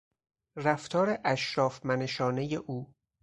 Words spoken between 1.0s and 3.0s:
اشراف منشانهی او